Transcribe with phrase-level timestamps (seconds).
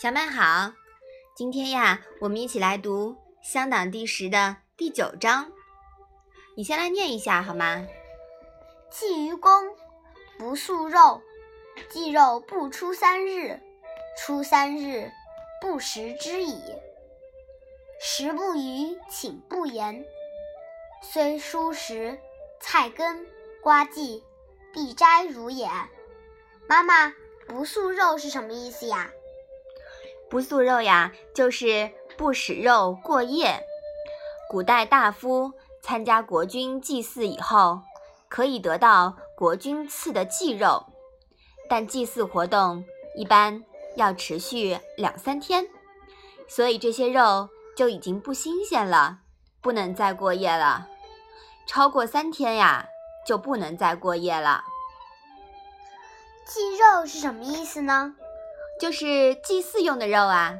[0.00, 0.72] 小麦好，
[1.36, 3.12] 今天呀，我们一起来读
[3.42, 5.52] 《乡党第十》的第九章。
[6.56, 7.86] 你先来念一下好吗？
[8.90, 9.52] 祭于公，
[10.38, 11.20] 不素肉，
[11.90, 13.60] 祭肉不出三日，
[14.16, 15.12] 出三日，
[15.60, 16.58] 不食之矣。
[18.00, 20.02] 食不语，寝不言，
[21.02, 22.18] 虽蔬食，
[22.58, 23.26] 菜根，
[23.60, 24.24] 瓜蓟，
[24.72, 25.68] 必摘如也。
[26.66, 27.12] 妈妈，
[27.46, 29.12] 不素肉是什么意思呀？
[30.30, 33.62] 不素肉呀，就是不使肉过夜。
[34.48, 37.80] 古代大夫参加国君祭祀以后，
[38.28, 40.86] 可以得到国君赐的祭肉，
[41.68, 42.84] 但祭祀活动
[43.16, 43.64] 一般
[43.96, 45.66] 要持续两三天，
[46.48, 49.18] 所以这些肉就已经不新鲜了，
[49.60, 50.86] 不能再过夜了。
[51.66, 52.86] 超过三天呀，
[53.26, 54.64] 就不能再过夜了。
[56.46, 58.14] 祭肉是什么意思呢？
[58.80, 60.56] 就是祭祀用的肉啊，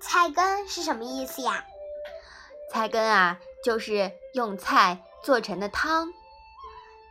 [0.00, 1.66] 菜根是什么意思呀？
[2.72, 6.08] 菜根啊，就是用菜做成的汤。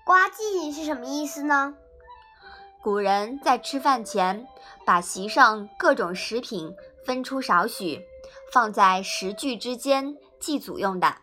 [0.04, 1.76] 瓜蓟是什么意思呢？
[2.82, 4.48] 古人在吃饭前，
[4.84, 8.04] 把席上各种食品分出少许，
[8.52, 11.18] 放在食具之间祭祖用的。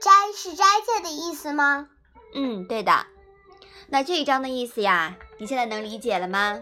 [0.00, 1.88] 斋是斋戒的意思吗？
[2.34, 3.06] 嗯，对的。
[3.86, 6.60] 那这一章的意思呀，你现在能理解了吗？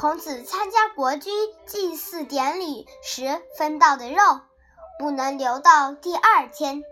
[0.00, 1.30] 孔子参加国君
[1.66, 4.40] 祭祀典礼时分到的肉，
[4.98, 6.82] 不能留到第二天。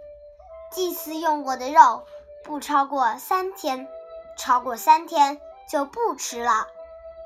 [0.70, 2.04] 祭祀用过的肉
[2.44, 3.88] 不超过三天，
[4.36, 6.66] 超过三天就不吃了。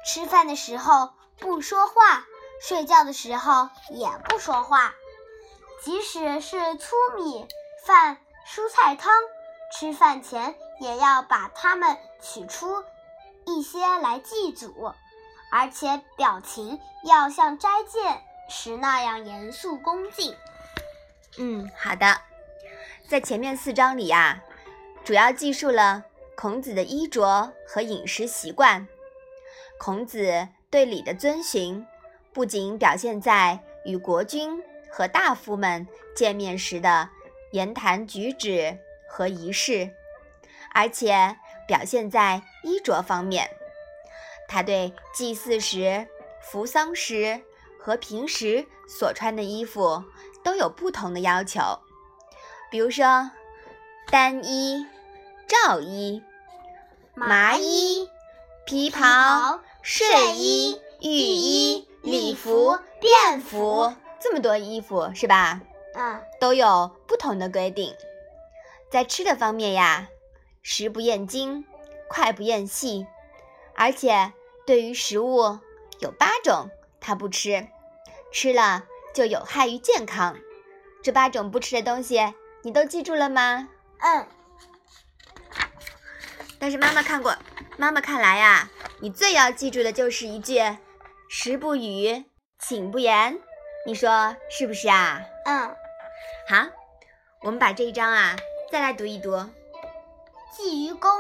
[0.07, 1.95] 吃饭的时候不说话，
[2.61, 4.95] 睡觉的时候也不说话。
[5.83, 7.49] 即使是粗米
[7.85, 9.13] 饭、蔬菜汤，
[9.73, 12.85] 吃饭前也要把它们取出
[13.47, 14.93] 一些来祭祖。
[15.53, 17.99] 而且表情要像斋戒
[18.49, 20.35] 时那样严肃恭敬。
[21.37, 22.19] 嗯，好的。
[23.07, 24.43] 在前面四章里呀，
[25.05, 26.05] 主要记述了
[26.35, 28.89] 孔子的衣着和饮食习惯。
[29.79, 31.87] 孔子对礼的遵循，
[32.33, 35.87] 不仅表现在与国君和大夫们
[36.17, 37.11] 见面时的
[37.51, 39.91] 言谈举止和仪式，
[40.73, 41.37] 而且
[41.69, 43.51] 表现在衣着方面。
[44.53, 46.07] 他对祭祀时、
[46.43, 47.41] 服丧时
[47.79, 50.05] 和平时所穿的衣服
[50.45, 51.81] 都有不同的要求，
[52.71, 53.31] 比如说
[54.11, 54.87] 单衣、
[55.49, 56.23] 罩衣、
[57.15, 58.07] 麻衣、
[58.67, 65.63] 皮袍、睡衣、浴衣、礼服、便服，这么多衣服是吧？
[65.95, 67.95] 嗯，都有不同的规定。
[68.91, 70.11] 在吃的方面呀，
[70.63, 71.65] 食不厌精，
[72.11, 73.07] 脍不厌细，
[73.75, 74.35] 而且。
[74.67, 75.59] 对于食物
[76.01, 77.69] 有八种，他不吃，
[78.33, 78.85] 吃了
[79.15, 80.37] 就有害于健康。
[81.03, 83.69] 这八种不吃的东西，你都记住了吗？
[83.99, 84.27] 嗯。
[86.61, 87.37] 但是妈妈看过，
[87.77, 90.61] 妈妈看来呀，你最要记住的就是一句
[91.29, 92.25] “食不语，
[92.61, 93.41] 寝不言”，
[93.85, 95.23] 你说是不是啊？
[95.45, 95.75] 嗯。
[96.49, 96.69] 好，
[97.41, 98.37] 我们把这一章啊
[98.71, 99.45] 再来读一读。
[100.57, 101.11] 祭于公，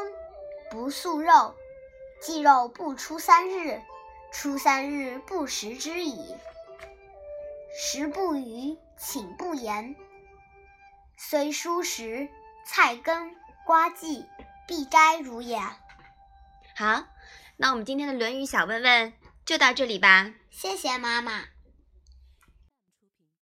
[0.70, 1.56] 不素肉。
[2.22, 3.82] 祭肉不出三日，
[4.30, 6.36] 出三日不食之矣。
[7.76, 9.96] 食不语，寝不言。
[11.16, 12.28] 虽蔬食，
[12.64, 13.34] 菜根，
[13.66, 14.24] 瓜蓟，
[14.68, 15.58] 必摘如也。
[16.76, 17.06] 好，
[17.56, 19.12] 那我们今天的《论语》小问问
[19.44, 20.32] 就到这里吧。
[20.48, 21.46] 谢谢妈妈。